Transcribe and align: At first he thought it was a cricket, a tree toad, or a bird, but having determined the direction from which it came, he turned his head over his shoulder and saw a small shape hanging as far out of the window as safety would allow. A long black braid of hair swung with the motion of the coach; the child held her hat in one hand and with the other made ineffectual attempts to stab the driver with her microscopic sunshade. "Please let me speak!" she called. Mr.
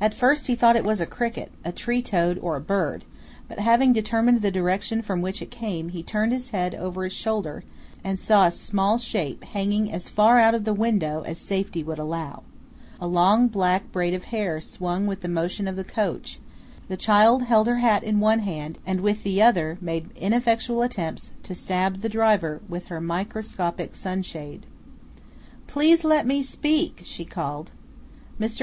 At 0.00 0.14
first 0.14 0.46
he 0.46 0.54
thought 0.54 0.76
it 0.76 0.82
was 0.86 0.98
a 0.98 1.04
cricket, 1.04 1.52
a 1.62 1.72
tree 1.72 2.00
toad, 2.00 2.38
or 2.40 2.56
a 2.56 2.58
bird, 2.60 3.04
but 3.48 3.58
having 3.58 3.92
determined 3.92 4.40
the 4.40 4.50
direction 4.50 5.02
from 5.02 5.20
which 5.20 5.42
it 5.42 5.50
came, 5.50 5.90
he 5.90 6.02
turned 6.02 6.32
his 6.32 6.48
head 6.56 6.74
over 6.74 7.04
his 7.04 7.12
shoulder 7.12 7.64
and 8.02 8.18
saw 8.18 8.46
a 8.46 8.50
small 8.50 8.96
shape 8.96 9.44
hanging 9.44 9.92
as 9.92 10.08
far 10.08 10.38
out 10.38 10.54
of 10.54 10.64
the 10.64 10.72
window 10.72 11.20
as 11.26 11.36
safety 11.36 11.84
would 11.84 11.98
allow. 11.98 12.44
A 12.98 13.06
long 13.06 13.46
black 13.46 13.92
braid 13.92 14.14
of 14.14 14.24
hair 14.32 14.58
swung 14.58 15.06
with 15.06 15.20
the 15.20 15.28
motion 15.28 15.68
of 15.68 15.76
the 15.76 15.84
coach; 15.84 16.40
the 16.88 16.96
child 16.96 17.42
held 17.42 17.66
her 17.66 17.76
hat 17.80 18.02
in 18.02 18.20
one 18.20 18.38
hand 18.38 18.78
and 18.86 19.02
with 19.02 19.22
the 19.22 19.42
other 19.42 19.76
made 19.82 20.08
ineffectual 20.16 20.80
attempts 20.80 21.30
to 21.42 21.54
stab 21.54 21.96
the 22.00 22.08
driver 22.08 22.62
with 22.70 22.86
her 22.86 23.02
microscopic 23.02 23.94
sunshade. 23.94 24.64
"Please 25.66 26.04
let 26.04 26.26
me 26.26 26.42
speak!" 26.42 27.02
she 27.04 27.26
called. 27.26 27.72
Mr. 28.40 28.56